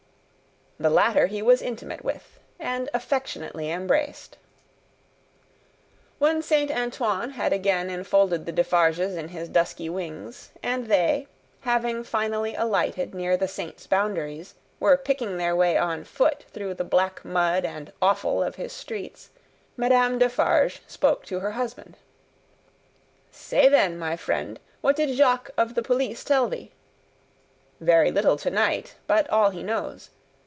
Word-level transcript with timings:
The 0.79 0.89
latter 0.89 1.27
he 1.27 1.43
was 1.43 1.61
intimate 1.61 2.03
with, 2.03 2.39
and 2.59 2.89
affectionately 2.91 3.69
embraced. 3.69 4.39
When 6.17 6.41
Saint 6.41 6.71
Antoine 6.71 7.29
had 7.29 7.53
again 7.53 7.87
enfolded 7.91 8.47
the 8.47 8.51
Defarges 8.51 9.15
in 9.15 9.27
his 9.27 9.47
dusky 9.47 9.89
wings, 9.89 10.49
and 10.63 10.87
they, 10.87 11.27
having 11.59 12.03
finally 12.03 12.55
alighted 12.55 13.13
near 13.13 13.37
the 13.37 13.47
Saint's 13.47 13.85
boundaries, 13.85 14.55
were 14.79 14.97
picking 14.97 15.37
their 15.37 15.55
way 15.55 15.77
on 15.77 16.03
foot 16.03 16.45
through 16.51 16.73
the 16.73 16.83
black 16.83 17.23
mud 17.23 17.63
and 17.63 17.93
offal 18.01 18.41
of 18.41 18.55
his 18.55 18.73
streets, 18.73 19.29
Madame 19.77 20.17
Defarge 20.17 20.81
spoke 20.87 21.25
to 21.27 21.41
her 21.41 21.51
husband: 21.51 21.95
"Say 23.29 23.69
then, 23.69 23.99
my 23.99 24.17
friend; 24.17 24.59
what 24.81 24.95
did 24.95 25.15
Jacques 25.15 25.51
of 25.59 25.75
the 25.75 25.83
police 25.83 26.23
tell 26.23 26.47
thee?" 26.49 26.71
"Very 27.79 28.09
little 28.09 28.37
to 28.37 28.49
night, 28.49 28.95
but 29.05 29.29
all 29.29 29.51
he 29.51 29.61
knows. 29.61 30.09